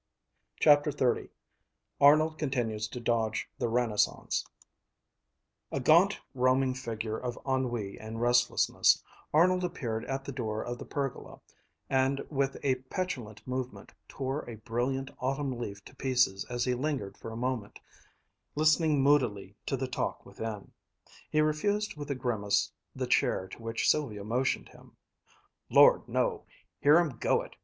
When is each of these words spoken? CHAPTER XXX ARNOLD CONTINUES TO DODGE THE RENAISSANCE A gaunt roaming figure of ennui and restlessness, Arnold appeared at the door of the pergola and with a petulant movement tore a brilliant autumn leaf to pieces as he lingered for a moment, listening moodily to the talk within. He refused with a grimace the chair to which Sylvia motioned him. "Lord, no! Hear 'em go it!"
CHAPTER 0.59 0.89
XXX 0.91 1.29
ARNOLD 2.01 2.39
CONTINUES 2.39 2.87
TO 2.87 2.99
DODGE 2.99 3.47
THE 3.59 3.69
RENAISSANCE 3.69 4.45
A 5.71 5.79
gaunt 5.79 6.19
roaming 6.33 6.73
figure 6.73 7.19
of 7.19 7.37
ennui 7.47 7.99
and 7.99 8.19
restlessness, 8.19 9.03
Arnold 9.31 9.63
appeared 9.63 10.03
at 10.05 10.25
the 10.25 10.31
door 10.31 10.63
of 10.65 10.79
the 10.79 10.85
pergola 10.87 11.39
and 11.87 12.19
with 12.31 12.57
a 12.63 12.73
petulant 12.89 13.45
movement 13.47 13.93
tore 14.07 14.49
a 14.49 14.55
brilliant 14.57 15.11
autumn 15.19 15.51
leaf 15.59 15.85
to 15.85 15.95
pieces 15.95 16.45
as 16.45 16.65
he 16.65 16.73
lingered 16.73 17.15
for 17.15 17.29
a 17.29 17.37
moment, 17.37 17.79
listening 18.55 19.03
moodily 19.03 19.55
to 19.67 19.77
the 19.77 19.87
talk 19.87 20.25
within. 20.25 20.71
He 21.29 21.41
refused 21.41 21.95
with 21.95 22.09
a 22.09 22.15
grimace 22.15 22.71
the 22.95 23.05
chair 23.05 23.47
to 23.49 23.61
which 23.61 23.87
Sylvia 23.87 24.23
motioned 24.23 24.69
him. 24.69 24.93
"Lord, 25.69 26.07
no! 26.07 26.45
Hear 26.79 26.97
'em 26.97 27.19
go 27.19 27.43
it!" 27.43 27.55